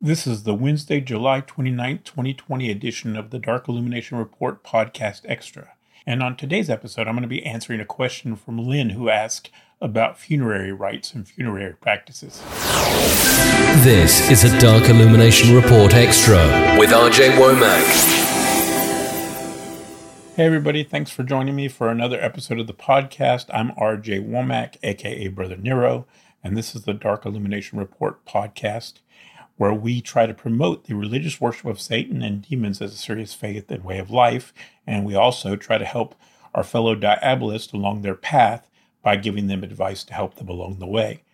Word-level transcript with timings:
This 0.00 0.26
is 0.26 0.42
the 0.44 0.54
Wednesday, 0.54 1.00
July 1.00 1.40
29th, 1.40 2.04
2020 2.04 2.70
edition 2.70 3.16
of 3.16 3.30
the 3.30 3.38
Dark 3.38 3.68
Illumination 3.68 4.18
Report 4.18 4.62
Podcast 4.62 5.22
Extra. 5.24 5.72
And 6.06 6.22
on 6.22 6.36
today's 6.36 6.70
episode, 6.70 7.08
I'm 7.08 7.14
going 7.14 7.22
to 7.22 7.28
be 7.28 7.44
answering 7.44 7.80
a 7.80 7.84
question 7.84 8.36
from 8.36 8.58
Lynn 8.58 8.90
who 8.90 9.08
asked 9.08 9.50
about 9.80 10.18
funerary 10.18 10.72
rites 10.72 11.12
and 11.12 11.26
funerary 11.26 11.74
practices. 11.74 12.42
This 13.82 14.30
is 14.30 14.44
a 14.44 14.58
Dark 14.60 14.88
Illumination 14.88 15.54
Report 15.54 15.94
Extra 15.94 16.76
with 16.78 16.90
RJ 16.90 17.36
Womack. 17.36 18.16
Hey, 20.36 20.44
everybody, 20.44 20.84
thanks 20.84 21.10
for 21.10 21.22
joining 21.22 21.56
me 21.56 21.66
for 21.66 21.88
another 21.88 22.20
episode 22.20 22.60
of 22.60 22.66
the 22.66 22.74
podcast. 22.74 23.46
I'm 23.54 23.70
RJ 23.72 24.28
Womack, 24.28 24.76
aka 24.82 25.28
Brother 25.28 25.56
Nero, 25.56 26.06
and 26.46 26.56
this 26.56 26.76
is 26.76 26.82
the 26.82 26.94
Dark 26.94 27.26
Illumination 27.26 27.76
Report 27.76 28.24
podcast 28.24 29.00
where 29.56 29.74
we 29.74 30.00
try 30.00 30.26
to 30.26 30.34
promote 30.34 30.84
the 30.84 30.94
religious 30.94 31.40
worship 31.40 31.66
of 31.66 31.80
Satan 31.80 32.22
and 32.22 32.48
demons 32.48 32.80
as 32.80 32.94
a 32.94 32.96
serious 32.96 33.34
faith 33.34 33.68
and 33.68 33.82
way 33.82 33.98
of 33.98 34.12
life. 34.12 34.54
And 34.86 35.04
we 35.04 35.16
also 35.16 35.56
try 35.56 35.76
to 35.76 35.84
help 35.84 36.14
our 36.54 36.62
fellow 36.62 36.94
diabolists 36.94 37.72
along 37.72 38.02
their 38.02 38.14
path 38.14 38.70
by 39.02 39.16
giving 39.16 39.48
them 39.48 39.64
advice 39.64 40.04
to 40.04 40.14
help 40.14 40.36
them 40.36 40.48
along 40.48 40.78
the 40.78 40.86
way. 40.86 41.24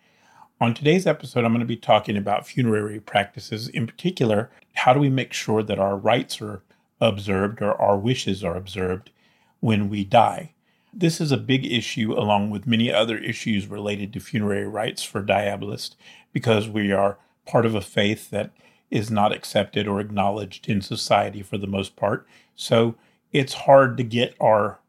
On 0.59 0.73
today's 0.73 1.05
episode, 1.05 1.45
I'm 1.45 1.51
going 1.51 1.59
to 1.59 1.65
be 1.65 1.77
talking 1.77 2.17
about 2.17 2.47
funerary 2.47 2.99
practices. 2.99 3.67
In 3.67 3.85
particular, 3.85 4.49
how 4.73 4.93
do 4.93 4.99
we 4.99 5.09
make 5.09 5.33
sure 5.33 5.61
that 5.61 5.77
our 5.77 5.95
rites 5.95 6.41
are 6.41 6.63
observed 6.99 7.61
or 7.61 7.79
our 7.79 7.99
wishes 7.99 8.43
are 8.43 8.55
observed 8.55 9.11
when 9.59 9.89
we 9.89 10.05
die? 10.05 10.52
This 10.95 11.19
is 11.19 11.31
a 11.31 11.37
big 11.37 11.65
issue, 11.65 12.13
along 12.13 12.51
with 12.51 12.67
many 12.67 12.93
other 12.93 13.17
issues 13.17 13.67
related 13.67 14.13
to 14.13 14.19
funerary 14.19 14.67
rites 14.67 15.01
for 15.01 15.21
diabolists, 15.21 15.95
because 16.31 16.69
we 16.69 16.91
are 16.91 17.17
part 17.47 17.65
of 17.65 17.73
a 17.73 17.81
faith 17.81 18.29
that 18.29 18.51
is 18.91 19.09
not 19.09 19.33
accepted 19.33 19.87
or 19.87 19.99
acknowledged 19.99 20.69
in 20.69 20.81
society 20.81 21.41
for 21.41 21.57
the 21.57 21.67
most 21.67 21.95
part. 21.95 22.27
So 22.55 22.95
it's 23.31 23.53
hard 23.53 23.97
to 23.97 24.03
get 24.03 24.35
our 24.39 24.79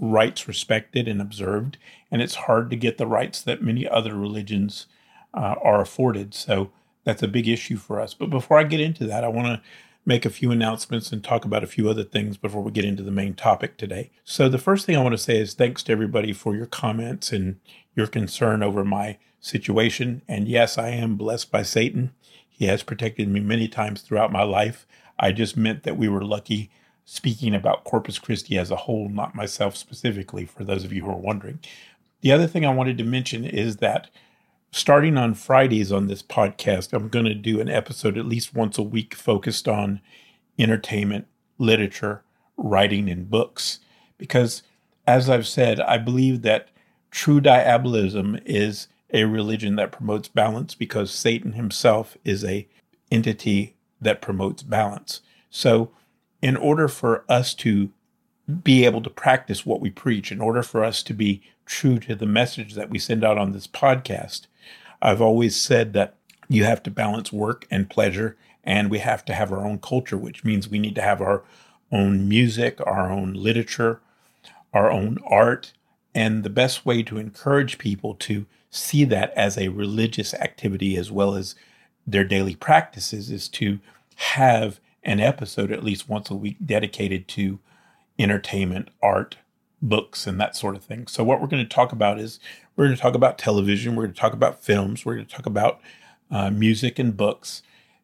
rights 0.00 0.48
respected 0.48 1.06
and 1.06 1.20
observed, 1.20 1.78
and 2.10 2.20
it's 2.20 2.34
hard 2.34 2.68
to 2.70 2.76
get 2.76 2.98
the 2.98 3.06
rights 3.06 3.40
that 3.42 3.62
many 3.62 3.88
other 3.88 4.16
religions 4.16 4.86
uh, 5.32 5.54
are 5.62 5.80
afforded. 5.80 6.34
So 6.34 6.72
that's 7.04 7.22
a 7.22 7.28
big 7.28 7.46
issue 7.46 7.76
for 7.76 8.00
us. 8.00 8.14
But 8.14 8.30
before 8.30 8.58
I 8.58 8.64
get 8.64 8.80
into 8.80 9.06
that, 9.06 9.22
I 9.22 9.28
want 9.28 9.46
to 9.46 9.62
make 10.04 10.26
a 10.26 10.30
few 10.30 10.50
announcements 10.50 11.12
and 11.12 11.22
talk 11.22 11.44
about 11.44 11.62
a 11.62 11.68
few 11.68 11.88
other 11.88 12.02
things 12.02 12.36
before 12.36 12.62
we 12.62 12.72
get 12.72 12.84
into 12.84 13.02
the 13.02 13.10
main 13.10 13.34
topic 13.34 13.76
today. 13.76 14.10
So 14.24 14.48
the 14.48 14.58
first 14.58 14.84
thing 14.84 14.96
I 14.96 15.02
want 15.02 15.12
to 15.12 15.18
say 15.18 15.38
is 15.38 15.54
thanks 15.54 15.82
to 15.84 15.92
everybody 15.92 16.32
for 16.32 16.56
your 16.56 16.66
comments 16.66 17.32
and 17.32 17.60
your 17.94 18.06
concern 18.06 18.62
over 18.62 18.84
my 18.84 19.18
situation. 19.40 20.22
And 20.26 20.48
yes, 20.48 20.76
I 20.76 20.88
am 20.88 21.16
blessed 21.16 21.50
by 21.52 21.62
Satan. 21.62 22.12
He 22.48 22.66
has 22.66 22.82
protected 22.82 23.28
me 23.28 23.40
many 23.40 23.68
times 23.68 24.02
throughout 24.02 24.32
my 24.32 24.42
life. 24.42 24.86
I 25.18 25.32
just 25.32 25.56
meant 25.56 25.84
that 25.84 25.96
we 25.96 26.08
were 26.08 26.24
lucky 26.24 26.70
speaking 27.04 27.54
about 27.54 27.84
Corpus 27.84 28.18
Christi 28.18 28.58
as 28.58 28.70
a 28.70 28.76
whole, 28.76 29.08
not 29.08 29.34
myself 29.34 29.76
specifically, 29.76 30.46
for 30.46 30.64
those 30.64 30.84
of 30.84 30.92
you 30.92 31.04
who 31.04 31.10
are 31.10 31.16
wondering. 31.16 31.60
The 32.22 32.32
other 32.32 32.46
thing 32.46 32.64
I 32.64 32.72
wanted 32.72 32.98
to 32.98 33.04
mention 33.04 33.44
is 33.44 33.76
that 33.78 34.08
starting 34.72 35.18
on 35.18 35.34
Fridays 35.34 35.92
on 35.92 36.06
this 36.06 36.22
podcast, 36.22 36.92
I'm 36.92 37.08
going 37.08 37.26
to 37.26 37.34
do 37.34 37.60
an 37.60 37.68
episode 37.68 38.18
at 38.18 38.26
least 38.26 38.54
once 38.54 38.78
a 38.78 38.82
week 38.82 39.14
focused 39.14 39.68
on 39.68 40.00
entertainment, 40.58 41.26
literature, 41.58 42.24
writing, 42.56 43.08
and 43.08 43.30
books. 43.30 43.78
Because 44.18 44.62
as 45.06 45.28
I've 45.28 45.46
said, 45.46 45.78
I 45.80 45.98
believe 45.98 46.42
that 46.42 46.68
true 47.10 47.40
diabolism 47.40 48.40
is 48.46 48.88
a 49.12 49.24
religion 49.24 49.76
that 49.76 49.92
promotes 49.92 50.28
balance 50.28 50.74
because 50.74 51.10
Satan 51.10 51.52
himself 51.52 52.16
is 52.24 52.42
a 52.44 52.66
entity 53.10 53.76
that 54.00 54.22
promotes 54.22 54.62
balance. 54.62 55.20
So 55.50 55.90
in 56.40 56.56
order 56.56 56.88
for 56.88 57.24
us 57.28 57.52
to 57.56 57.90
be 58.52 58.84
able 58.84 59.02
to 59.02 59.10
practice 59.10 59.66
what 59.66 59.80
we 59.80 59.90
preach, 59.90 60.32
in 60.32 60.40
order 60.40 60.62
for 60.62 60.84
us 60.84 61.02
to 61.04 61.14
be 61.14 61.42
true 61.66 61.98
to 62.00 62.14
the 62.14 62.26
message 62.26 62.74
that 62.74 62.90
we 62.90 62.98
send 62.98 63.24
out 63.24 63.38
on 63.38 63.52
this 63.52 63.66
podcast, 63.66 64.46
I've 65.00 65.20
always 65.20 65.60
said 65.60 65.92
that 65.94 66.16
you 66.48 66.64
have 66.64 66.82
to 66.84 66.90
balance 66.90 67.32
work 67.32 67.66
and 67.70 67.88
pleasure, 67.88 68.36
and 68.64 68.90
we 68.90 68.98
have 68.98 69.24
to 69.26 69.34
have 69.34 69.52
our 69.52 69.66
own 69.66 69.78
culture, 69.78 70.18
which 70.18 70.44
means 70.44 70.68
we 70.68 70.78
need 70.78 70.94
to 70.96 71.02
have 71.02 71.20
our 71.20 71.42
own 71.90 72.28
music, 72.28 72.78
our 72.86 73.10
own 73.10 73.34
literature, 73.34 74.00
our 74.72 74.90
own 74.90 75.18
art. 75.26 75.72
And 76.14 76.42
the 76.42 76.50
best 76.50 76.84
way 76.84 77.02
to 77.04 77.18
encourage 77.18 77.78
people 77.78 78.14
to 78.16 78.46
see 78.70 79.04
that 79.04 79.32
as 79.34 79.56
a 79.56 79.68
religious 79.68 80.34
activity 80.34 80.96
as 80.96 81.10
well 81.10 81.34
as 81.34 81.54
their 82.06 82.24
daily 82.24 82.54
practices 82.54 83.30
is 83.30 83.48
to 83.48 83.78
have 84.16 84.80
an 85.04 85.20
episode 85.20 85.72
at 85.72 85.84
least 85.84 86.08
once 86.08 86.30
a 86.30 86.34
week 86.34 86.56
dedicated 86.64 87.28
to 87.28 87.58
entertainment, 88.22 88.88
art, 89.02 89.36
books, 89.80 90.26
and 90.26 90.40
that 90.40 90.56
sort 90.56 90.76
of 90.76 90.84
thing. 90.84 91.06
So, 91.06 91.24
what 91.24 91.40
we're 91.40 91.48
going 91.48 91.66
to 91.66 91.74
talk 91.74 91.92
about 91.92 92.18
is 92.18 92.38
we're 92.76 92.86
going 92.86 92.96
to 92.96 93.02
talk 93.02 93.14
about 93.14 93.38
television, 93.38 93.96
we're 93.96 94.04
going 94.04 94.14
to 94.14 94.20
talk 94.20 94.32
about 94.32 94.62
films, 94.62 95.04
we're 95.04 95.14
going 95.14 95.26
to 95.26 95.34
talk 95.34 95.46
about 95.46 95.80
uh, 96.30 96.50
music 96.50 96.98
and 96.98 97.16
books, 97.16 97.62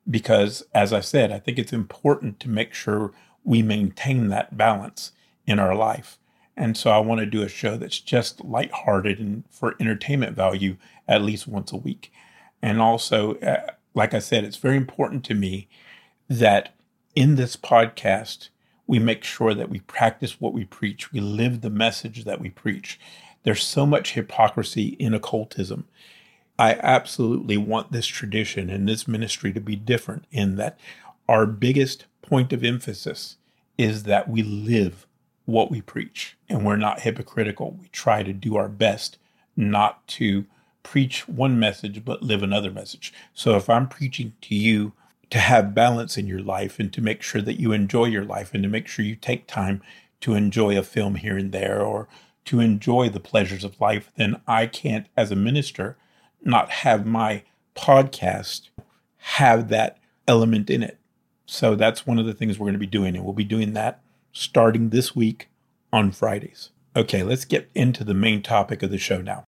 because 0.08 0.64
as 0.74 0.92
I 0.92 1.00
said, 1.00 1.32
I 1.32 1.38
think 1.38 1.58
it's 1.58 1.72
important 1.72 2.40
to 2.40 2.48
make 2.48 2.74
sure 2.74 3.12
we 3.44 3.62
maintain 3.62 4.28
that 4.28 4.56
balance 4.56 5.12
in 5.46 5.58
our 5.58 5.74
life. 5.74 6.18
And 6.56 6.76
so 6.76 6.90
I 6.90 6.98
want 6.98 7.20
to 7.20 7.26
do 7.26 7.42
a 7.42 7.48
show 7.48 7.76
that's 7.76 8.00
just 8.00 8.44
lighthearted 8.44 9.20
and 9.20 9.44
for 9.48 9.76
entertainment 9.78 10.34
value 10.34 10.76
at 11.06 11.22
least 11.22 11.46
once 11.46 11.72
a 11.72 11.76
week. 11.76 12.12
And 12.60 12.80
also, 12.80 13.36
uh, 13.36 13.72
like 13.94 14.12
I 14.12 14.18
said, 14.18 14.44
it's 14.44 14.56
very 14.56 14.76
important 14.76 15.24
to 15.26 15.34
me 15.34 15.68
that 16.28 16.74
in 17.14 17.36
this 17.36 17.56
podcast, 17.56 18.48
we 18.88 18.99
make 18.99 19.22
sure 19.22 19.54
that 19.54 19.69
we 19.69 19.81
practice 19.81 20.41
what 20.41 20.54
we 20.54 20.65
preach, 20.65 21.12
we 21.12 21.21
live 21.21 21.60
the 21.60 21.71
message 21.71 22.25
that 22.25 22.41
we 22.41 22.49
preach. 22.49 22.99
There's 23.44 23.62
so 23.62 23.87
much 23.87 24.15
hypocrisy 24.15 24.97
in 24.99 25.15
occultism. 25.15 25.87
I 26.59 26.75
absolutely 26.82 27.56
want 27.59 27.93
this 27.93 28.06
tradition 28.06 28.69
and 28.69 28.88
this 28.88 29.06
ministry 29.06 29.53
to 29.53 29.60
be 29.60 29.76
different 29.76 30.25
in 30.32 30.56
that 30.56 30.81
our 31.28 31.47
biggest 31.47 32.06
point 32.22 32.53
of 32.53 32.65
emphasis 32.65 33.37
is 33.76 34.04
that 34.04 34.28
we 34.28 34.43
live 34.43 35.06
what 35.44 35.70
we 35.70 35.81
preach 35.82 36.37
and 36.49 36.65
we're 36.65 36.76
not 36.76 37.00
hypocritical. 37.00 37.76
We 37.81 37.88
try 37.88 38.22
to 38.22 38.32
do 38.32 38.56
our 38.56 38.69
best 38.69 39.19
not 39.55 40.06
to 40.09 40.47
preach 40.82 41.28
one 41.28 41.60
message 41.60 42.05
but 42.05 42.22
live 42.22 42.43
another 42.43 42.70
message. 42.70 43.12
So 43.34 43.55
if 43.56 43.69
I'm 43.69 43.87
preaching 43.87 44.32
to 44.43 44.55
you 44.55 44.94
to 45.30 45.38
have 45.38 45.74
balance 45.74 46.16
in 46.16 46.26
your 46.26 46.40
life 46.40 46.78
and 46.78 46.92
to 46.92 47.00
make 47.00 47.22
sure 47.22 47.42
that 47.42 47.60
you 47.60 47.72
enjoy 47.72 48.06
your 48.06 48.24
life 48.24 48.54
and 48.54 48.62
to 48.62 48.68
make 48.68 48.88
sure 48.88 49.04
you 49.04 49.16
take 49.16 49.46
time 49.46 49.82
to 50.20 50.34
enjoy 50.34 50.76
a 50.76 50.82
film 50.82 51.16
here 51.16 51.36
and 51.36 51.52
there 51.52 51.82
or 51.82 52.08
to 52.46 52.60
enjoy 52.60 53.08
the 53.08 53.20
pleasures 53.20 53.62
of 53.62 53.80
life, 53.80 54.10
then 54.16 54.40
I 54.46 54.66
can't, 54.66 55.06
as 55.16 55.30
a 55.30 55.36
minister, 55.36 55.96
not 56.42 56.70
have 56.70 57.04
my 57.04 57.42
podcast 57.76 58.70
have 59.19 59.69
that 59.69 59.98
element 60.26 60.70
in 60.70 60.82
it. 60.82 60.98
So 61.46 61.74
that's 61.74 62.06
one 62.06 62.19
of 62.19 62.26
the 62.26 62.32
things 62.32 62.58
we're 62.58 62.64
going 62.64 62.72
to 62.72 62.78
be 62.78 62.86
doing. 62.86 63.14
And 63.14 63.24
we'll 63.24 63.34
be 63.34 63.44
doing 63.44 63.74
that 63.74 64.00
starting 64.32 64.90
this 64.90 65.14
week 65.14 65.48
on 65.92 66.10
Fridays. 66.10 66.70
Okay, 66.96 67.22
let's 67.22 67.44
get 67.44 67.70
into 67.74 68.04
the 68.04 68.14
main 68.14 68.42
topic 68.42 68.82
of 68.82 68.90
the 68.90 68.98
show 68.98 69.20
now. 69.20 69.44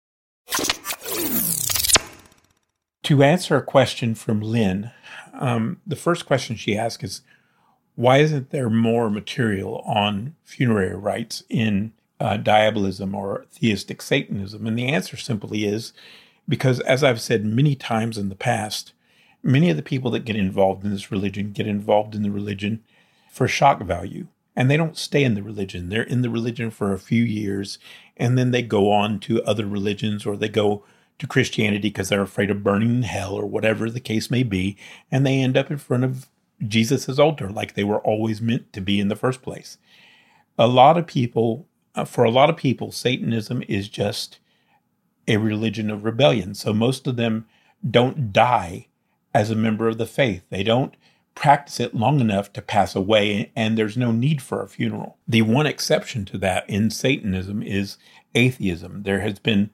To 3.07 3.23
answer 3.23 3.55
a 3.55 3.63
question 3.63 4.17
from 4.17 4.41
Lynn, 4.41 4.91
um, 5.33 5.81
the 5.87 5.95
first 5.95 6.27
question 6.27 6.57
she 6.57 6.77
asked 6.77 7.05
is 7.05 7.21
why 7.95 8.19
isn't 8.19 8.51
there 8.51 8.69
more 8.69 9.09
material 9.11 9.79
on 9.87 10.35
funerary 10.43 10.97
rites 10.97 11.45
in 11.49 11.93
uh, 12.19 12.37
diabolism 12.37 13.15
or 13.15 13.47
theistic 13.53 14.03
Satanism? 14.03 14.67
And 14.67 14.77
the 14.77 14.89
answer 14.89 15.17
simply 15.17 15.67
is 15.67 15.93
because, 16.49 16.81
as 16.81 17.05
I've 17.05 17.21
said 17.21 17.45
many 17.45 17.77
times 17.77 18.19
in 18.19 18.29
the 18.29 18.35
past, 18.35 18.93
many 19.41 19.71
of 19.71 19.77
the 19.77 19.85
people 19.85 20.11
that 20.11 20.25
get 20.25 20.35
involved 20.35 20.85
in 20.85 20.91
this 20.91 21.13
religion 21.13 21.53
get 21.53 21.69
involved 21.69 22.17
in 22.17 22.25
the 22.25 22.31
religion 22.33 22.83
for 23.31 23.47
shock 23.47 23.83
value 23.83 24.27
and 24.57 24.69
they 24.69 24.77
don't 24.77 24.99
stay 24.99 25.23
in 25.23 25.35
the 25.35 25.45
religion. 25.45 25.91
They're 25.91 26.03
in 26.03 26.23
the 26.23 26.31
religion 26.31 26.73
for 26.73 26.93
a 26.93 26.99
few 26.99 27.23
years 27.23 27.79
and 28.17 28.37
then 28.37 28.51
they 28.51 28.63
go 28.63 28.91
on 28.91 29.21
to 29.21 29.45
other 29.45 29.65
religions 29.65 30.27
or 30.27 30.37
they 30.37 30.49
go 30.49 30.83
to 31.19 31.27
Christianity 31.27 31.89
because 31.89 32.09
they're 32.09 32.23
afraid 32.23 32.51
of 32.51 32.63
burning 32.63 32.91
in 32.91 33.03
hell 33.03 33.35
or 33.35 33.47
whatever 33.47 33.91
the 33.91 34.01
case 34.01 34.31
may 34.31 34.43
be, 34.43 34.77
and 35.11 35.27
they 35.27 35.41
end 35.41 35.57
up 35.57 35.71
in 35.71 35.79
front 35.79 36.05
of 36.05 36.27
Jesus' 36.67 37.19
altar 37.19 37.51
like 37.51 37.75
they 37.75 37.85
were 37.85 38.01
always 38.01 38.41
meant 38.41 38.73
to 38.73 38.81
be 38.81 39.01
in 39.01 39.09
the 39.09 39.17
first 39.17 39.43
place. 39.43 39.79
A 40.59 40.67
lot 40.67 40.97
of 40.97 41.07
people, 41.07 41.67
uh, 41.95 42.05
for 42.05 42.25
a 42.25 42.31
lot 42.31 42.51
of 42.51 42.57
people, 42.57 42.93
Satanism 42.93 43.63
is 43.69 43.89
just 43.89 44.39
a 45.29 45.37
religion 45.37 45.91
of 45.91 46.05
rebellion. 46.05 46.55
So 46.55 46.73
most 46.73 47.07
of 47.07 47.17
them 47.17 47.47
don't 47.89 48.33
die 48.33 48.89
as 49.35 49.51
a 49.51 49.57
member 49.57 49.89
of 49.89 49.99
the 49.99 50.07
faith. 50.07 50.43
They 50.51 50.63
don't 50.63 50.95
practice 51.35 51.79
it 51.79 51.95
long 51.95 52.21
enough 52.21 52.53
to 52.55 52.63
pass 52.63 52.97
away, 52.97 53.53
and 53.55 53.77
there's 53.77 53.97
no 53.97 54.11
need 54.11 54.41
for 54.41 54.63
a 54.63 54.69
funeral. 54.69 55.19
The 55.29 55.43
one 55.43 55.67
exception 55.67 56.25
to 56.27 56.39
that 56.39 56.69
in 56.69 56.91
Satanism 56.91 57.63
is 57.63 57.99
atheism. 58.35 59.03
There 59.03 59.21
has 59.21 59.39
been 59.39 59.71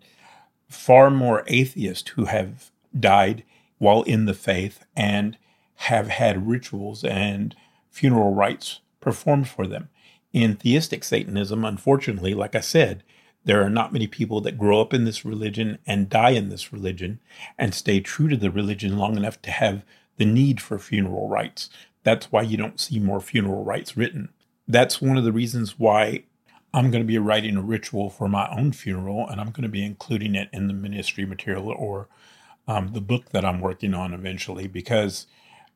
far 0.72 1.10
more 1.10 1.44
atheists 1.46 2.10
who 2.10 2.26
have 2.26 2.70
died 2.98 3.44
while 3.78 4.02
in 4.02 4.26
the 4.26 4.34
faith 4.34 4.84
and 4.96 5.36
have 5.74 6.08
had 6.08 6.48
rituals 6.48 7.04
and 7.04 7.54
funeral 7.90 8.34
rites 8.34 8.80
performed 9.00 9.48
for 9.48 9.66
them. 9.66 9.88
In 10.32 10.56
theistic 10.56 11.04
Satanism, 11.04 11.64
unfortunately, 11.64 12.34
like 12.34 12.54
I 12.54 12.60
said, 12.60 13.02
there 13.44 13.62
are 13.62 13.70
not 13.70 13.92
many 13.92 14.06
people 14.06 14.40
that 14.42 14.58
grow 14.58 14.80
up 14.80 14.94
in 14.94 15.04
this 15.04 15.24
religion 15.24 15.78
and 15.86 16.08
die 16.08 16.30
in 16.30 16.48
this 16.48 16.72
religion 16.72 17.20
and 17.58 17.74
stay 17.74 18.00
true 18.00 18.28
to 18.28 18.36
the 18.36 18.50
religion 18.50 18.96
long 18.96 19.16
enough 19.16 19.42
to 19.42 19.50
have 19.50 19.84
the 20.16 20.24
need 20.24 20.60
for 20.60 20.78
funeral 20.78 21.28
rites. 21.28 21.68
That's 22.04 22.30
why 22.30 22.42
you 22.42 22.56
don't 22.56 22.80
see 22.80 22.98
more 22.98 23.20
funeral 23.20 23.64
rites 23.64 23.96
written. 23.96 24.28
That's 24.68 25.02
one 25.02 25.16
of 25.16 25.24
the 25.24 25.32
reasons 25.32 25.78
why 25.78 26.24
I'm 26.74 26.90
going 26.90 27.02
to 27.02 27.06
be 27.06 27.18
writing 27.18 27.56
a 27.56 27.62
ritual 27.62 28.08
for 28.08 28.28
my 28.28 28.48
own 28.50 28.72
funeral, 28.72 29.28
and 29.28 29.40
I'm 29.40 29.50
going 29.50 29.62
to 29.62 29.68
be 29.68 29.84
including 29.84 30.34
it 30.34 30.48
in 30.52 30.68
the 30.68 30.74
ministry 30.74 31.26
material 31.26 31.68
or 31.68 32.08
um, 32.66 32.92
the 32.92 33.00
book 33.00 33.30
that 33.30 33.44
I'm 33.44 33.60
working 33.60 33.92
on 33.92 34.14
eventually, 34.14 34.66
because 34.66 35.26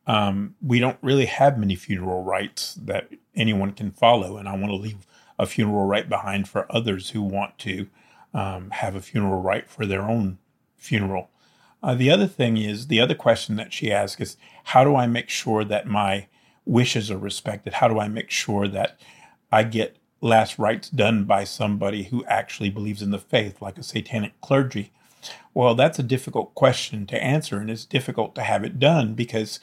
um, 0.07 0.55
we 0.61 0.79
don't 0.79 0.97
really 1.01 1.25
have 1.25 1.57
many 1.57 1.75
funeral 1.75 2.23
rites 2.23 2.73
that 2.75 3.09
anyone 3.35 3.73
can 3.73 3.91
follow, 3.91 4.37
and 4.37 4.47
I 4.47 4.55
want 4.55 4.67
to 4.67 4.75
leave 4.75 5.05
a 5.37 5.45
funeral 5.45 5.85
rite 5.85 6.09
behind 6.09 6.47
for 6.47 6.65
others 6.69 7.11
who 7.11 7.21
want 7.21 7.59
to 7.59 7.87
um, 8.33 8.71
have 8.71 8.95
a 8.95 9.01
funeral 9.01 9.41
rite 9.41 9.69
for 9.69 9.85
their 9.85 10.01
own 10.01 10.39
funeral. 10.77 11.29
Uh, 11.83 11.93
the 11.93 12.09
other 12.09 12.27
thing 12.27 12.57
is 12.57 12.87
the 12.87 12.99
other 12.99 13.13
question 13.13 13.55
that 13.57 13.71
she 13.71 13.91
asked 13.91 14.19
is 14.19 14.37
how 14.65 14.83
do 14.83 14.95
I 14.95 15.05
make 15.05 15.29
sure 15.29 15.63
that 15.63 15.85
my 15.85 16.27
wishes 16.65 17.11
are 17.11 17.17
respected? 17.17 17.73
How 17.73 17.87
do 17.87 17.99
I 17.99 18.07
make 18.07 18.31
sure 18.31 18.67
that 18.67 18.99
I 19.51 19.63
get 19.63 19.97
last 20.21 20.57
rites 20.57 20.89
done 20.89 21.25
by 21.25 21.43
somebody 21.43 22.03
who 22.03 22.25
actually 22.25 22.69
believes 22.69 23.01
in 23.01 23.11
the 23.11 23.19
faith, 23.19 23.61
like 23.61 23.77
a 23.77 23.83
satanic 23.83 24.39
clergy? 24.41 24.91
Well, 25.53 25.75
that's 25.75 25.99
a 25.99 26.03
difficult 26.03 26.53
question 26.55 27.05
to 27.07 27.23
answer, 27.23 27.59
and 27.59 27.69
it's 27.69 27.85
difficult 27.85 28.35
to 28.35 28.43
have 28.43 28.63
it 28.63 28.79
done 28.79 29.13
because 29.13 29.59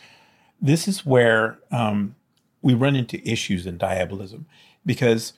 this 0.61 0.89
is 0.89 1.07
where 1.07 1.59
um, 1.71 2.17
we 2.63 2.75
run 2.75 2.97
into 2.97 3.27
issues 3.29 3.67
in 3.67 3.79
diabolism 3.79 4.47
because 4.85 5.35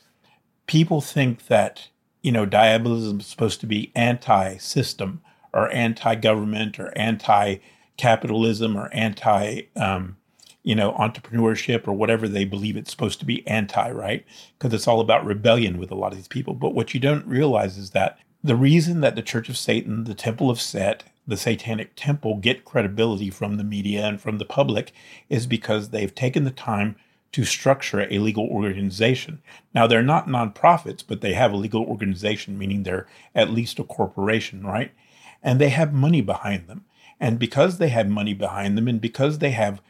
people 0.67 1.01
think 1.01 1.47
that 1.47 1.89
you 2.23 2.33
know 2.33 2.47
diabolism 2.47 3.21
is 3.21 3.27
supposed 3.27 3.61
to 3.61 3.67
be 3.67 3.93
anti-system 3.95 5.21
or 5.53 5.71
anti-government 5.73 6.79
or 6.79 6.97
anti-capitalism 6.97 8.77
or 8.77 8.93
anti 8.93 9.63
um, 9.77 10.17
you 10.67 10.75
know, 10.75 10.91
entrepreneurship 10.95 11.87
or 11.87 11.93
whatever 11.93 12.27
they 12.27 12.45
believe 12.45 12.77
it's 12.77 12.91
supposed 12.91 13.21
to 13.21 13.25
be 13.25 13.47
anti, 13.47 13.89
right? 13.89 14.27
Because 14.59 14.75
it's 14.75 14.89
all 14.89 15.01
about 15.01 15.25
rebellion 15.25 15.79
with 15.79 15.93
a 15.93 15.95
lot 15.95 16.11
of 16.11 16.19
these 16.19 16.27
people. 16.27 16.55
But 16.55 16.75
what 16.75 16.93
you 16.93 16.99
don't 16.99 17.25
realize 17.25 17.79
is 17.79 17.91
that 17.91 18.19
the 18.43 18.57
reason 18.57 19.01
that 19.01 19.15
the 19.15 19.23
Church 19.23 19.49
of 19.49 19.57
Satan, 19.57 20.03
the 20.05 20.15
Temple 20.15 20.51
of 20.51 20.61
Set, 20.61 21.05
the 21.25 21.37
Satanic 21.37 21.93
Temple 21.95 22.39
get 22.39 22.65
credibility 22.65 23.31
from 23.31 23.59
the 23.59 23.65
media 23.65 24.07
and 24.07 24.21
from 24.21 24.39
the 24.39 24.45
public 24.45 24.93
is 25.29 25.47
because 25.47 25.91
they've 25.91 26.13
taken 26.13 26.43
the 26.43 26.51
time 26.51 26.97
to 27.31 27.45
structure 27.45 28.01
a 28.01 28.19
legal 28.19 28.49
organization. 28.49 29.41
Now, 29.73 29.87
they're 29.87 30.03
not 30.03 30.27
nonprofits, 30.27 31.05
but 31.07 31.21
they 31.21 31.35
have 31.35 31.53
a 31.53 31.57
legal 31.57 31.85
organization, 31.85 32.59
meaning 32.59 32.83
they're 32.83 33.07
at 33.37 33.51
least 33.53 33.79
a 33.79 33.85
corporation, 33.85 34.67
right? 34.67 34.91
And 35.45 35.61
they 35.61 35.69
have 35.69 35.93
money 35.93 36.23
behind 36.23 36.67
them. 36.67 36.87
And 37.21 37.39
because 37.39 37.79
they 37.79 37.91
have 37.91 38.09
money 38.09 38.35
behind 38.35 38.77
them 38.77 38.89
and 38.89 39.01
because 39.01 39.39
they 39.39 39.51
have 39.53 39.81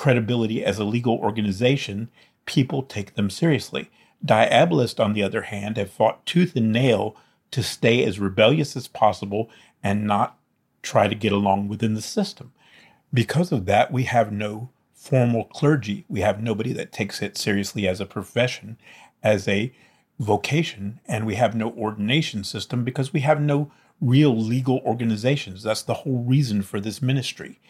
credibility 0.00 0.64
as 0.64 0.78
a 0.78 0.84
legal 0.84 1.18
organization, 1.18 2.08
people 2.46 2.82
take 2.82 3.16
them 3.16 3.28
seriously. 3.28 3.90
Diabolists, 4.24 4.98
on 4.98 5.12
the 5.12 5.22
other 5.22 5.42
hand, 5.42 5.76
have 5.76 5.90
fought 5.90 6.24
tooth 6.24 6.56
and 6.56 6.72
nail 6.72 7.14
to 7.50 7.62
stay 7.62 8.02
as 8.04 8.18
rebellious 8.18 8.74
as 8.76 8.88
possible 8.88 9.50
and 9.82 10.06
not 10.06 10.38
try 10.82 11.06
to 11.06 11.14
get 11.14 11.32
along 11.32 11.68
within 11.68 11.92
the 11.92 12.00
system. 12.00 12.50
Because 13.12 13.52
of 13.52 13.66
that, 13.66 13.92
we 13.92 14.04
have 14.04 14.32
no 14.32 14.70
formal 14.94 15.44
clergy. 15.44 16.06
We 16.08 16.20
have 16.20 16.42
nobody 16.42 16.72
that 16.72 16.92
takes 16.92 17.20
it 17.20 17.36
seriously 17.36 17.86
as 17.86 18.00
a 18.00 18.06
profession, 18.06 18.78
as 19.22 19.46
a 19.46 19.70
vocation, 20.18 21.00
and 21.04 21.26
we 21.26 21.34
have 21.34 21.54
no 21.54 21.72
ordination 21.72 22.42
system 22.42 22.84
because 22.84 23.12
we 23.12 23.20
have 23.20 23.38
no 23.38 23.70
real 24.00 24.34
legal 24.34 24.78
organizations. 24.78 25.62
That's 25.62 25.82
the 25.82 25.92
whole 25.92 26.24
reason 26.24 26.62
for 26.62 26.80
this 26.80 27.02
ministry 27.02 27.60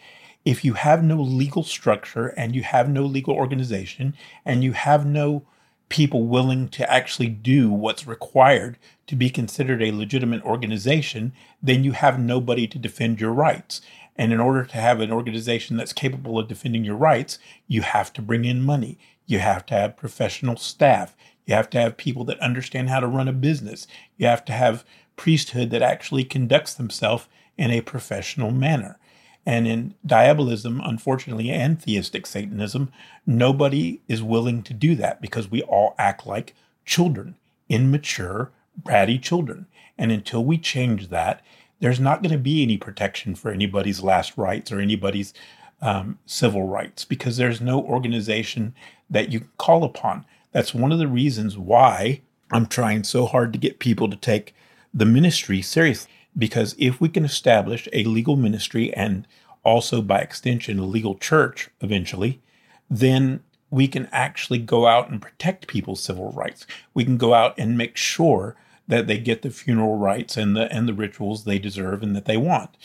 if 0.43 0.65
you 0.65 0.73
have 0.73 1.03
no 1.03 1.21
legal 1.21 1.63
structure 1.63 2.27
and 2.27 2.55
you 2.55 2.63
have 2.63 2.89
no 2.89 3.05
legal 3.05 3.35
organization 3.35 4.15
and 4.45 4.63
you 4.63 4.73
have 4.73 5.05
no 5.05 5.43
people 5.89 6.25
willing 6.25 6.69
to 6.69 6.91
actually 6.91 7.27
do 7.27 7.69
what's 7.69 8.07
required 8.07 8.77
to 9.07 9.15
be 9.15 9.29
considered 9.29 9.83
a 9.83 9.91
legitimate 9.91 10.41
organization, 10.43 11.33
then 11.61 11.83
you 11.83 11.91
have 11.91 12.17
nobody 12.17 12.65
to 12.65 12.79
defend 12.79 13.19
your 13.19 13.33
rights. 13.33 13.81
And 14.15 14.31
in 14.31 14.39
order 14.39 14.63
to 14.63 14.77
have 14.77 15.01
an 15.01 15.11
organization 15.11 15.77
that's 15.77 15.93
capable 15.93 16.39
of 16.39 16.47
defending 16.47 16.85
your 16.85 16.95
rights, 16.95 17.39
you 17.67 17.81
have 17.81 18.13
to 18.13 18.21
bring 18.21 18.45
in 18.45 18.61
money. 18.61 18.97
You 19.25 19.39
have 19.39 19.65
to 19.67 19.73
have 19.73 19.97
professional 19.97 20.57
staff. 20.57 21.15
You 21.45 21.55
have 21.55 21.69
to 21.71 21.79
have 21.79 21.97
people 21.97 22.23
that 22.25 22.39
understand 22.39 22.89
how 22.89 22.99
to 22.99 23.07
run 23.07 23.27
a 23.27 23.33
business. 23.33 23.85
You 24.17 24.27
have 24.27 24.45
to 24.45 24.53
have 24.53 24.85
priesthood 25.17 25.69
that 25.71 25.81
actually 25.81 26.23
conducts 26.23 26.73
themselves 26.73 27.27
in 27.57 27.69
a 27.69 27.81
professional 27.81 28.51
manner. 28.51 28.97
And 29.45 29.67
in 29.67 29.95
diabolism, 30.05 30.81
unfortunately, 30.83 31.49
and 31.49 31.81
theistic 31.81 32.27
Satanism, 32.27 32.91
nobody 33.25 34.01
is 34.07 34.21
willing 34.21 34.61
to 34.63 34.73
do 34.73 34.95
that 34.95 35.21
because 35.21 35.49
we 35.49 35.63
all 35.63 35.95
act 35.97 36.27
like 36.27 36.55
children, 36.85 37.35
immature, 37.67 38.51
bratty 38.81 39.21
children. 39.21 39.65
And 39.97 40.11
until 40.11 40.45
we 40.45 40.57
change 40.57 41.09
that, 41.09 41.41
there's 41.79 41.99
not 41.99 42.21
going 42.21 42.31
to 42.31 42.37
be 42.37 42.61
any 42.61 42.77
protection 42.77 43.33
for 43.33 43.51
anybody's 43.51 44.01
last 44.01 44.37
rites 44.37 44.71
or 44.71 44.79
anybody's 44.79 45.33
um, 45.81 46.19
civil 46.27 46.67
rights 46.67 47.03
because 47.05 47.37
there's 47.37 47.59
no 47.59 47.81
organization 47.81 48.75
that 49.09 49.31
you 49.31 49.39
can 49.39 49.49
call 49.57 49.83
upon. 49.83 50.25
That's 50.51 50.73
one 50.73 50.91
of 50.91 50.99
the 50.99 51.07
reasons 51.07 51.57
why 51.57 52.21
I'm 52.51 52.67
trying 52.67 53.03
so 53.03 53.25
hard 53.25 53.51
to 53.53 53.59
get 53.59 53.79
people 53.79 54.09
to 54.09 54.15
take 54.15 54.53
the 54.93 55.05
ministry 55.05 55.61
seriously. 55.61 56.11
Because 56.37 56.75
if 56.77 57.01
we 57.01 57.09
can 57.09 57.25
establish 57.25 57.87
a 57.91 58.03
legal 58.05 58.35
ministry 58.35 58.93
and 58.93 59.27
also 59.63 60.01
by 60.01 60.19
extension 60.19 60.79
a 60.79 60.85
legal 60.85 61.15
church 61.15 61.69
eventually, 61.81 62.41
then 62.89 63.43
we 63.69 63.87
can 63.87 64.07
actually 64.11 64.59
go 64.59 64.85
out 64.85 65.09
and 65.09 65.21
protect 65.21 65.67
people's 65.67 66.03
civil 66.03 66.31
rights. 66.31 66.65
We 66.93 67.05
can 67.05 67.17
go 67.17 67.33
out 67.33 67.57
and 67.57 67.77
make 67.77 67.97
sure 67.97 68.55
that 68.87 69.07
they 69.07 69.17
get 69.17 69.41
the 69.41 69.49
funeral 69.49 69.97
rites 69.97 70.35
and 70.35 70.55
the 70.55 70.71
and 70.73 70.87
the 70.87 70.93
rituals 70.93 71.43
they 71.43 71.59
deserve 71.59 72.03
and 72.03 72.15
that 72.15 72.25
they 72.25 72.37
want. 72.37 72.75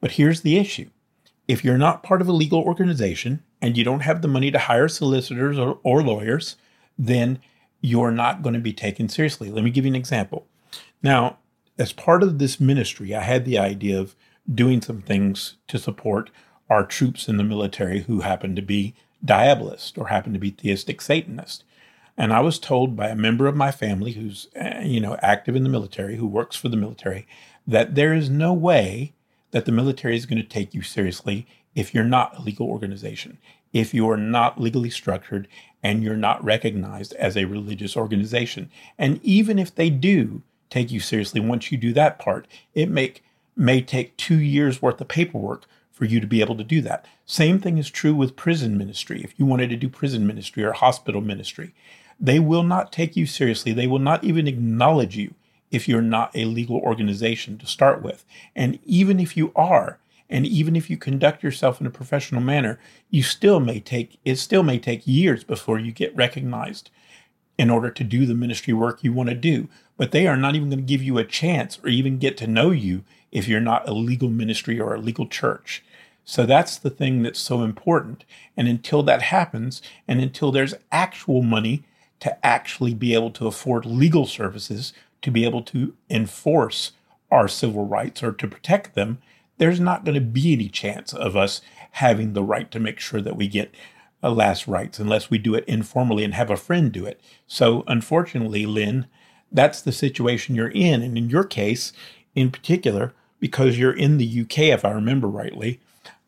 But 0.00 0.12
here's 0.12 0.42
the 0.42 0.58
issue. 0.58 0.90
If 1.48 1.64
you're 1.64 1.78
not 1.78 2.02
part 2.02 2.20
of 2.20 2.28
a 2.28 2.32
legal 2.32 2.60
organization 2.60 3.42
and 3.62 3.76
you 3.76 3.84
don't 3.84 4.00
have 4.00 4.20
the 4.20 4.28
money 4.28 4.50
to 4.50 4.58
hire 4.58 4.88
solicitors 4.88 5.58
or, 5.58 5.78
or 5.82 6.02
lawyers, 6.02 6.56
then 6.98 7.38
you're 7.80 8.10
not 8.10 8.42
going 8.42 8.54
to 8.54 8.60
be 8.60 8.72
taken 8.72 9.08
seriously. 9.08 9.50
Let 9.50 9.64
me 9.64 9.70
give 9.70 9.84
you 9.84 9.92
an 9.92 9.96
example. 9.96 10.46
Now, 11.02 11.38
as 11.78 11.92
part 11.92 12.22
of 12.22 12.38
this 12.38 12.60
ministry, 12.60 13.14
I 13.14 13.22
had 13.22 13.44
the 13.44 13.58
idea 13.58 14.00
of 14.00 14.14
doing 14.52 14.80
some 14.80 15.02
things 15.02 15.54
to 15.68 15.78
support 15.78 16.30
our 16.70 16.84
troops 16.84 17.28
in 17.28 17.36
the 17.36 17.44
military 17.44 18.02
who 18.02 18.20
happen 18.20 18.56
to 18.56 18.62
be 18.62 18.94
diabolists 19.24 19.96
or 19.96 20.08
happen 20.08 20.32
to 20.32 20.38
be 20.38 20.50
theistic 20.50 21.00
Satanists. 21.00 21.64
And 22.16 22.32
I 22.32 22.40
was 22.40 22.58
told 22.58 22.96
by 22.96 23.08
a 23.08 23.16
member 23.16 23.46
of 23.46 23.56
my 23.56 23.70
family 23.70 24.12
who's, 24.12 24.48
uh, 24.58 24.80
you 24.82 25.00
know, 25.00 25.16
active 25.20 25.54
in 25.54 25.64
the 25.64 25.68
military, 25.68 26.16
who 26.16 26.26
works 26.26 26.56
for 26.56 26.68
the 26.68 26.76
military, 26.76 27.26
that 27.66 27.94
there 27.94 28.14
is 28.14 28.30
no 28.30 28.52
way 28.52 29.12
that 29.50 29.64
the 29.64 29.72
military 29.72 30.16
is 30.16 30.26
going 30.26 30.40
to 30.40 30.48
take 30.48 30.72
you 30.72 30.82
seriously 30.82 31.46
if 31.74 31.92
you're 31.92 32.04
not 32.04 32.38
a 32.38 32.42
legal 32.42 32.68
organization, 32.68 33.36
if 33.72 33.92
you 33.92 34.08
are 34.08 34.16
not 34.16 34.58
legally 34.60 34.88
structured 34.88 35.46
and 35.82 36.02
you're 36.02 36.16
not 36.16 36.42
recognized 36.42 37.12
as 37.14 37.36
a 37.36 37.44
religious 37.44 37.96
organization. 37.96 38.70
And 38.96 39.20
even 39.22 39.58
if 39.58 39.74
they 39.74 39.90
do 39.90 40.42
take 40.70 40.90
you 40.90 41.00
seriously 41.00 41.40
once 41.40 41.70
you 41.70 41.78
do 41.78 41.92
that 41.92 42.18
part, 42.18 42.46
it 42.74 42.88
make 42.88 43.22
may 43.56 43.80
take 43.80 44.16
two 44.16 44.38
years 44.38 44.82
worth 44.82 45.00
of 45.00 45.08
paperwork 45.08 45.64
for 45.90 46.04
you 46.04 46.20
to 46.20 46.26
be 46.26 46.42
able 46.42 46.56
to 46.56 46.64
do 46.64 46.82
that. 46.82 47.06
Same 47.24 47.58
thing 47.58 47.78
is 47.78 47.88
true 47.88 48.14
with 48.14 48.36
prison 48.36 48.76
ministry. 48.76 49.22
If 49.24 49.38
you 49.38 49.46
wanted 49.46 49.70
to 49.70 49.76
do 49.76 49.88
prison 49.88 50.26
ministry 50.26 50.62
or 50.62 50.72
hospital 50.72 51.22
ministry, 51.22 51.74
they 52.20 52.38
will 52.38 52.62
not 52.62 52.92
take 52.92 53.16
you 53.16 53.26
seriously. 53.26 53.72
They 53.72 53.86
will 53.86 53.98
not 53.98 54.22
even 54.22 54.46
acknowledge 54.46 55.16
you 55.16 55.34
if 55.70 55.88
you're 55.88 56.02
not 56.02 56.30
a 56.34 56.44
legal 56.44 56.76
organization 56.76 57.58
to 57.58 57.66
start 57.66 58.02
with. 58.02 58.24
And 58.54 58.78
even 58.84 59.18
if 59.18 59.36
you 59.36 59.52
are, 59.56 59.98
and 60.28 60.46
even 60.46 60.76
if 60.76 60.90
you 60.90 60.96
conduct 60.96 61.42
yourself 61.42 61.80
in 61.80 61.86
a 61.86 61.90
professional 61.90 62.40
manner, 62.40 62.78
you 63.10 63.22
still 63.22 63.60
may 63.60 63.80
take 63.80 64.18
it 64.24 64.36
still 64.36 64.62
may 64.62 64.78
take 64.78 65.06
years 65.06 65.44
before 65.44 65.78
you 65.78 65.92
get 65.92 66.14
recognized 66.16 66.90
in 67.58 67.70
order 67.70 67.90
to 67.90 68.04
do 68.04 68.26
the 68.26 68.34
ministry 68.34 68.72
work 68.72 69.02
you 69.02 69.12
want 69.12 69.28
to 69.28 69.34
do. 69.34 69.68
But 69.96 70.12
they 70.12 70.26
are 70.26 70.36
not 70.36 70.54
even 70.54 70.68
going 70.68 70.80
to 70.80 70.84
give 70.84 71.02
you 71.02 71.18
a 71.18 71.24
chance 71.24 71.78
or 71.82 71.88
even 71.88 72.18
get 72.18 72.36
to 72.38 72.46
know 72.46 72.70
you 72.70 73.04
if 73.32 73.48
you're 73.48 73.60
not 73.60 73.88
a 73.88 73.92
legal 73.92 74.28
ministry 74.28 74.78
or 74.78 74.94
a 74.94 75.00
legal 75.00 75.26
church. 75.26 75.82
So 76.24 76.44
that's 76.44 76.76
the 76.76 76.90
thing 76.90 77.22
that's 77.22 77.38
so 77.38 77.62
important. 77.62 78.24
And 78.56 78.68
until 78.68 79.02
that 79.04 79.22
happens, 79.22 79.80
and 80.08 80.20
until 80.20 80.50
there's 80.50 80.74
actual 80.90 81.42
money 81.42 81.84
to 82.20 82.44
actually 82.44 82.94
be 82.94 83.14
able 83.14 83.30
to 83.30 83.46
afford 83.46 83.86
legal 83.86 84.26
services, 84.26 84.92
to 85.22 85.30
be 85.30 85.44
able 85.44 85.62
to 85.62 85.94
enforce 86.10 86.92
our 87.30 87.48
civil 87.48 87.86
rights 87.86 88.22
or 88.22 88.32
to 88.32 88.48
protect 88.48 88.94
them, 88.94 89.18
there's 89.58 89.80
not 89.80 90.04
going 90.04 90.14
to 90.14 90.20
be 90.20 90.52
any 90.52 90.68
chance 90.68 91.12
of 91.12 91.36
us 91.36 91.60
having 91.92 92.32
the 92.32 92.42
right 92.42 92.70
to 92.70 92.80
make 92.80 93.00
sure 93.00 93.20
that 93.20 93.36
we 93.36 93.48
get 93.48 93.74
a 94.26 94.30
last 94.30 94.66
rites 94.66 94.98
unless 94.98 95.30
we 95.30 95.38
do 95.38 95.54
it 95.54 95.64
informally 95.66 96.24
and 96.24 96.34
have 96.34 96.50
a 96.50 96.56
friend 96.56 96.90
do 96.90 97.06
it. 97.06 97.20
So, 97.46 97.84
unfortunately, 97.86 98.66
Lynn, 98.66 99.06
that's 99.52 99.80
the 99.80 99.92
situation 99.92 100.56
you're 100.56 100.68
in. 100.68 101.00
And 101.00 101.16
in 101.16 101.30
your 101.30 101.44
case, 101.44 101.92
in 102.34 102.50
particular, 102.50 103.14
because 103.38 103.78
you're 103.78 103.96
in 103.96 104.18
the 104.18 104.40
UK, 104.42 104.58
if 104.58 104.84
I 104.84 104.90
remember 104.90 105.28
rightly, 105.28 105.78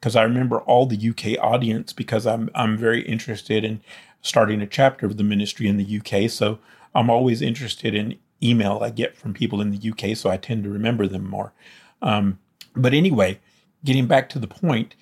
because 0.01 0.15
I 0.15 0.23
remember 0.23 0.61
all 0.61 0.87
the 0.87 1.09
UK 1.11 1.43
audience 1.43 1.93
because 1.93 2.25
I'm 2.25 2.51
I'm 2.55 2.77
very 2.77 3.03
interested 3.03 3.65
in 3.65 3.81
starting 4.23 4.63
a 4.63 4.67
chapter 4.67 5.07
of 5.07 5.17
the 5.17 5.25
ministry 5.25 5.67
in 5.67 5.77
the 5.77 6.01
UK. 6.01 6.31
So 6.31 6.61
I'm 6.95 7.11
always 7.11 7.43
interested 7.43 7.95
in 7.97 8.17
email 8.41 8.79
I 8.81 8.91
get 8.91 9.17
from 9.17 9.35
people 9.35 9.61
in 9.61 9.71
the 9.71 9.91
UK, 9.91 10.17
so 10.17 10.31
I 10.31 10.37
tend 10.37 10.63
to 10.63 10.71
remember 10.71 11.09
them 11.09 11.29
more. 11.29 11.53
Um, 12.01 12.39
but 12.77 12.95
anyway, 12.95 13.41
getting 13.85 14.07
back 14.07 14.29
to 14.29 14.39
the 14.39 14.47
point, 14.47 14.95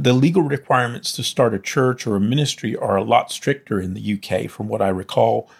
the 0.00 0.12
legal 0.12 0.42
requirements 0.42 1.12
to 1.12 1.24
start 1.24 1.54
a 1.54 1.58
church 1.58 2.06
or 2.06 2.14
a 2.14 2.20
ministry 2.20 2.76
are 2.76 2.96
a 2.96 3.02
lot 3.02 3.32
stricter 3.32 3.80
in 3.80 3.94
the 3.94 4.14
UK, 4.14 4.48
from 4.48 4.68
what 4.68 4.80
I 4.80 4.88
recall. 4.88 5.50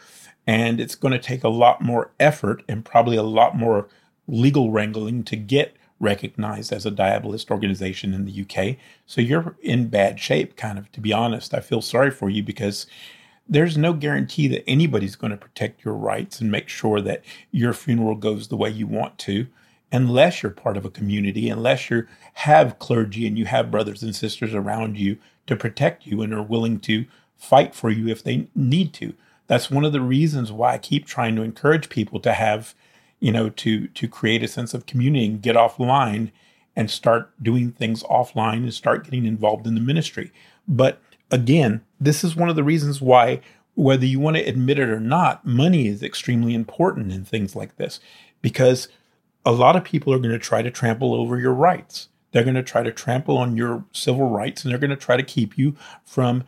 And 0.47 0.81
it's 0.81 0.95
going 0.95 1.13
to 1.13 1.19
take 1.19 1.43
a 1.43 1.49
lot 1.49 1.83
more 1.83 2.13
effort 2.21 2.63
and 2.69 2.85
probably 2.85 3.17
a 3.17 3.23
lot 3.23 3.57
more 3.57 3.89
legal 4.29 4.71
wrangling 4.71 5.25
to 5.25 5.37
get 5.37 5.75
recognized 5.99 6.73
as 6.73 6.87
a 6.87 6.91
diabolist 6.91 7.51
organization 7.51 8.15
in 8.15 8.27
the 8.27 8.43
UK. 8.43 8.77
So 9.07 9.21
you're 9.21 9.57
in 9.61 9.89
bad 9.89 10.21
shape, 10.21 10.57
kind 10.57 10.79
of, 10.79 10.91
to 10.93 11.01
be 11.01 11.13
honest. 11.13 11.53
I 11.53 11.61
feel 11.61 11.83
sorry 11.83 12.13
for 12.13 12.31
you 12.31 12.45
because 12.45 12.87
there's 13.49 13.77
no 13.77 13.93
guarantee 13.93 14.47
that 14.49 14.69
anybody's 14.69 15.17
going 15.17 15.33
to 15.33 15.37
protect 15.37 15.85
your 15.85 15.95
rights 15.95 16.41
and 16.41 16.51
make 16.51 16.69
sure 16.69 17.01
that 17.01 17.25
your 17.51 17.73
funeral 17.73 18.15
goes 18.15 18.47
the 18.47 18.57
way 18.57 18.71
you 18.71 18.87
want 18.87 19.19
to 19.19 19.49
unless 19.91 20.43
you're 20.43 20.51
part 20.51 20.77
of 20.77 20.85
a 20.85 20.91
community, 20.91 21.49
unless 21.49 21.91
you 21.91 22.07
have 22.35 22.79
clergy 22.79 23.27
and 23.27 23.39
you 23.39 23.47
have 23.47 23.71
brothers 23.71 24.03
and 24.03 24.15
sisters 24.15 24.55
around 24.55 24.99
you 24.99 25.19
to 25.47 25.57
protect 25.57 26.07
you 26.07 26.23
and 26.23 26.33
are 26.33 26.43
willing 26.43 26.79
to 26.81 27.07
fight 27.37 27.75
for 27.75 27.91
you 27.91 28.09
if 28.09 28.23
they 28.23 28.49
need 28.55 28.93
to. 28.95 29.15
That's 29.47 29.71
one 29.71 29.85
of 29.85 29.93
the 29.93 30.01
reasons 30.01 30.53
why 30.53 30.75
I 30.75 30.79
keep 30.79 31.07
trying 31.07 31.37
to 31.37 31.43
encourage 31.43 31.89
people 31.89 32.21
to 32.21 32.35
have, 32.35 32.75
you 33.19 33.33
know, 33.33 33.49
to 33.49 33.89
to 33.89 34.09
create 34.09 34.43
a 34.43 34.49
sense 34.49 34.75
of 34.75 34.87
community 34.87 35.25
and 35.25 35.43
get 35.43 35.57
offline 35.57 36.33
and 36.77 36.91
start 36.91 37.33
doing 37.43 37.73
things 37.73 38.03
offline 38.05 38.59
and 38.59 38.75
start 38.75 39.05
getting 39.05 39.25
involved 39.25 39.67
in 39.67 39.75
the 39.75 39.81
ministry. 39.81 40.31
But 40.67 41.01
again, 41.31 41.83
this 41.99 42.23
is 42.23 42.37
one 42.37 42.51
of 42.51 42.57
the 42.57 42.63
reasons 42.63 43.01
why 43.01 43.41
whether 43.75 44.05
you 44.05 44.19
want 44.19 44.37
to 44.37 44.43
admit 44.43 44.79
it 44.79 44.89
or 44.89 44.99
not, 44.99 45.47
money 45.47 45.87
is 45.87 46.03
extremely 46.03 46.53
important 46.53 47.13
in 47.13 47.25
things 47.25 47.55
like 47.55 47.77
this 47.77 48.01
because 48.43 48.89
a 49.45 49.53
lot 49.53 49.77
of 49.77 49.85
people 49.85 50.13
are 50.13 50.19
going 50.19 50.33
to 50.33 50.39
try 50.39 50.63
to 50.63 50.71
trample 50.71 51.15
over 51.15 51.39
your 51.39 51.55
rights. 51.55 52.09
They're 52.33 52.45
going 52.45 52.55
to 52.55 52.63
try 52.63 52.83
to 52.83 52.93
trample 52.93 53.39
on 53.39 53.57
your 53.57 53.85
civil 53.93 54.29
rights 54.29 54.63
and 54.63 54.71
they're 54.71 54.79
going 54.79 54.91
to 54.91 54.97
try 54.97 55.17
to 55.17 55.23
keep 55.23 55.57
you 55.57 55.77
from 56.05 56.45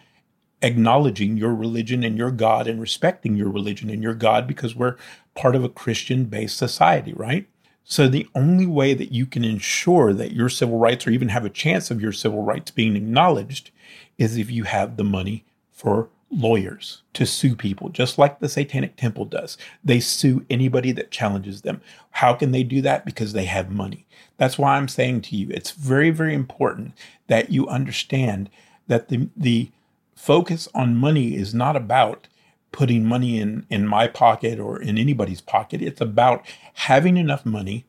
acknowledging 0.62 1.36
your 1.36 1.54
religion 1.54 2.04
and 2.04 2.18
your 2.18 2.30
God 2.30 2.66
and 2.66 2.80
respecting 2.80 3.36
your 3.36 3.48
religion 3.48 3.88
and 3.88 4.02
your 4.02 4.14
God 4.14 4.46
because 4.46 4.74
we're 4.74 4.96
part 5.34 5.56
of 5.56 5.64
a 5.64 5.70
Christian 5.70 6.26
based 6.26 6.58
society, 6.58 7.14
right? 7.14 7.46
So 7.84 8.06
the 8.06 8.28
only 8.34 8.66
way 8.66 8.94
that 8.94 9.10
you 9.10 9.26
can 9.26 9.42
ensure 9.42 10.12
that 10.12 10.32
your 10.32 10.48
civil 10.48 10.78
rights 10.78 11.06
or 11.06 11.10
even 11.10 11.30
have 11.30 11.44
a 11.44 11.50
chance 11.50 11.90
of 11.90 12.00
your 12.00 12.12
civil 12.12 12.42
rights 12.42 12.70
being 12.70 12.94
acknowledged 12.94 13.70
is 14.18 14.36
if 14.36 14.50
you 14.50 14.64
have 14.64 14.96
the 14.96 15.04
money 15.04 15.44
for 15.72 16.10
lawyers 16.30 17.02
to 17.14 17.26
sue 17.26 17.56
people, 17.56 17.88
just 17.88 18.18
like 18.18 18.38
the 18.38 18.48
Satanic 18.48 18.96
Temple 18.96 19.24
does. 19.24 19.58
They 19.84 20.00
sue 20.00 20.44
anybody 20.48 20.92
that 20.92 21.10
challenges 21.10 21.62
them. 21.62 21.80
How 22.12 22.34
can 22.34 22.52
they 22.52 22.62
do 22.62 22.80
that? 22.82 23.04
Because 23.04 23.32
they 23.32 23.46
have 23.46 23.70
money. 23.70 24.06
That's 24.36 24.58
why 24.58 24.76
I'm 24.76 24.88
saying 24.88 25.22
to 25.22 25.36
you, 25.36 25.48
it's 25.50 25.72
very, 25.72 26.10
very 26.10 26.34
important 26.34 26.92
that 27.26 27.50
you 27.50 27.66
understand 27.68 28.48
that 28.86 29.08
the, 29.08 29.28
the 29.36 29.70
focus 30.14 30.68
on 30.74 30.96
money 30.96 31.34
is 31.34 31.52
not 31.52 31.76
about 31.76 32.28
putting 32.72 33.04
money 33.04 33.38
in, 33.38 33.66
in 33.68 33.86
my 33.86 34.06
pocket 34.06 34.60
or 34.60 34.80
in 34.80 34.96
anybody's 34.96 35.40
pocket. 35.40 35.82
It's 35.82 36.00
about 36.00 36.46
having 36.74 37.16
enough 37.16 37.44
money 37.44 37.84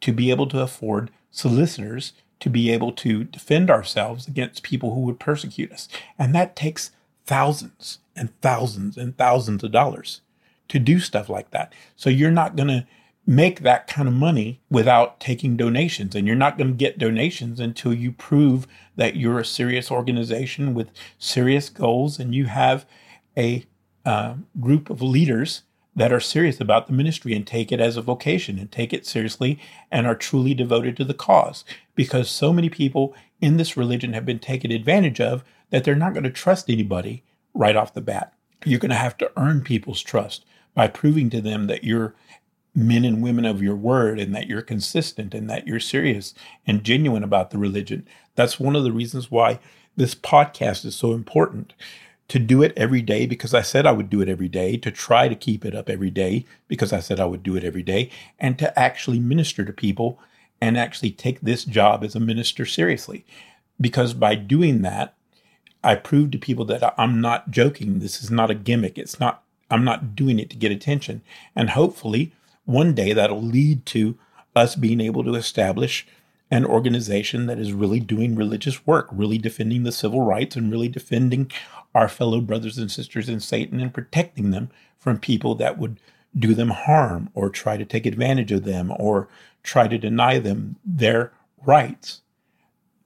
to 0.00 0.12
be 0.12 0.30
able 0.30 0.46
to 0.48 0.60
afford 0.60 1.10
solicitors 1.30 2.12
to 2.40 2.48
be 2.48 2.70
able 2.70 2.90
to 2.90 3.24
defend 3.24 3.70
ourselves 3.70 4.26
against 4.26 4.62
people 4.62 4.94
who 4.94 5.00
would 5.02 5.20
persecute 5.20 5.70
us. 5.70 5.88
And 6.18 6.34
that 6.34 6.56
takes 6.56 6.90
thousands 7.30 8.00
and 8.16 8.28
thousands 8.40 8.96
and 8.96 9.16
thousands 9.16 9.62
of 9.62 9.70
dollars 9.70 10.20
to 10.66 10.80
do 10.80 10.98
stuff 10.98 11.28
like 11.28 11.52
that. 11.52 11.72
So 11.94 12.10
you're 12.10 12.32
not 12.32 12.56
going 12.56 12.68
to 12.70 12.88
make 13.24 13.60
that 13.60 13.86
kind 13.86 14.08
of 14.08 14.14
money 14.14 14.60
without 14.68 15.20
taking 15.20 15.56
donations. 15.56 16.16
And 16.16 16.26
you're 16.26 16.34
not 16.34 16.58
going 16.58 16.70
to 16.70 16.76
get 16.76 16.98
donations 16.98 17.60
until 17.60 17.94
you 17.94 18.10
prove 18.10 18.66
that 18.96 19.14
you're 19.14 19.38
a 19.38 19.44
serious 19.44 19.92
organization 19.92 20.74
with 20.74 20.90
serious 21.20 21.68
goals 21.68 22.18
and 22.18 22.34
you 22.34 22.46
have 22.46 22.84
a 23.38 23.64
uh, 24.04 24.34
group 24.58 24.90
of 24.90 25.00
leaders 25.00 25.62
that 25.94 26.12
are 26.12 26.18
serious 26.18 26.60
about 26.60 26.88
the 26.88 26.92
ministry 26.92 27.32
and 27.32 27.46
take 27.46 27.70
it 27.70 27.78
as 27.78 27.96
a 27.96 28.02
vocation 28.02 28.58
and 28.58 28.72
take 28.72 28.92
it 28.92 29.06
seriously 29.06 29.56
and 29.88 30.04
are 30.04 30.16
truly 30.16 30.52
devoted 30.52 30.96
to 30.96 31.04
the 31.04 31.14
cause. 31.14 31.64
Because 31.94 32.28
so 32.28 32.52
many 32.52 32.68
people 32.68 33.14
in 33.40 33.56
this 33.56 33.76
religion 33.76 34.14
have 34.14 34.26
been 34.26 34.40
taken 34.40 34.72
advantage 34.72 35.20
of 35.20 35.44
that 35.70 35.84
they're 35.84 35.94
not 35.94 36.12
going 36.12 36.24
to 36.24 36.30
trust 36.30 36.68
anybody 36.68 37.24
right 37.54 37.76
off 37.76 37.94
the 37.94 38.00
bat. 38.00 38.34
You're 38.64 38.78
going 38.78 38.90
to 38.90 38.96
have 38.96 39.16
to 39.18 39.32
earn 39.36 39.62
people's 39.62 40.02
trust 40.02 40.44
by 40.74 40.88
proving 40.88 41.30
to 41.30 41.40
them 41.40 41.66
that 41.66 41.84
you're 41.84 42.14
men 42.74 43.04
and 43.04 43.22
women 43.22 43.44
of 43.44 43.62
your 43.62 43.74
word 43.74 44.20
and 44.20 44.34
that 44.34 44.46
you're 44.46 44.62
consistent 44.62 45.34
and 45.34 45.50
that 45.50 45.66
you're 45.66 45.80
serious 45.80 46.34
and 46.66 46.84
genuine 46.84 47.24
about 47.24 47.50
the 47.50 47.58
religion. 47.58 48.06
That's 48.36 48.60
one 48.60 48.76
of 48.76 48.84
the 48.84 48.92
reasons 48.92 49.30
why 49.30 49.58
this 49.96 50.14
podcast 50.14 50.84
is 50.84 50.94
so 50.94 51.12
important. 51.12 51.74
To 52.28 52.38
do 52.38 52.62
it 52.62 52.72
every 52.76 53.02
day 53.02 53.26
because 53.26 53.54
I 53.54 53.62
said 53.62 53.86
I 53.86 53.92
would 53.92 54.08
do 54.08 54.20
it 54.20 54.28
every 54.28 54.48
day, 54.48 54.76
to 54.76 54.92
try 54.92 55.26
to 55.26 55.34
keep 55.34 55.64
it 55.64 55.74
up 55.74 55.90
every 55.90 56.10
day 56.10 56.44
because 56.68 56.92
I 56.92 57.00
said 57.00 57.18
I 57.18 57.24
would 57.24 57.42
do 57.42 57.56
it 57.56 57.64
every 57.64 57.82
day, 57.82 58.08
and 58.38 58.56
to 58.60 58.78
actually 58.78 59.18
minister 59.18 59.64
to 59.64 59.72
people 59.72 60.20
and 60.60 60.78
actually 60.78 61.10
take 61.10 61.40
this 61.40 61.64
job 61.64 62.04
as 62.04 62.14
a 62.14 62.20
minister 62.20 62.64
seriously. 62.64 63.26
Because 63.80 64.14
by 64.14 64.36
doing 64.36 64.82
that, 64.82 65.16
I 65.82 65.94
prove 65.94 66.30
to 66.30 66.38
people 66.38 66.64
that 66.66 66.94
I'm 66.98 67.20
not 67.20 67.50
joking. 67.50 67.98
This 67.98 68.22
is 68.22 68.30
not 68.30 68.50
a 68.50 68.54
gimmick. 68.54 68.98
It's 68.98 69.18
not, 69.18 69.42
I'm 69.70 69.84
not 69.84 70.14
doing 70.14 70.38
it 70.38 70.50
to 70.50 70.56
get 70.56 70.72
attention. 70.72 71.22
And 71.56 71.70
hopefully 71.70 72.32
one 72.64 72.94
day 72.94 73.12
that'll 73.12 73.42
lead 73.42 73.86
to 73.86 74.18
us 74.54 74.76
being 74.76 75.00
able 75.00 75.24
to 75.24 75.34
establish 75.34 76.06
an 76.50 76.64
organization 76.64 77.46
that 77.46 77.58
is 77.58 77.72
really 77.72 78.00
doing 78.00 78.34
religious 78.34 78.86
work, 78.86 79.08
really 79.12 79.38
defending 79.38 79.84
the 79.84 79.92
civil 79.92 80.22
rights 80.22 80.56
and 80.56 80.70
really 80.70 80.88
defending 80.88 81.50
our 81.94 82.08
fellow 82.08 82.40
brothers 82.40 82.76
and 82.76 82.90
sisters 82.90 83.28
in 83.28 83.40
Satan 83.40 83.80
and 83.80 83.94
protecting 83.94 84.50
them 84.50 84.70
from 84.98 85.18
people 85.18 85.54
that 85.54 85.78
would 85.78 85.98
do 86.36 86.54
them 86.54 86.70
harm 86.70 87.30
or 87.34 87.48
try 87.48 87.76
to 87.76 87.84
take 87.84 88.06
advantage 88.06 88.52
of 88.52 88.64
them 88.64 88.92
or 88.98 89.28
try 89.62 89.88
to 89.88 89.98
deny 89.98 90.38
them 90.38 90.76
their 90.84 91.32
rights. 91.64 92.22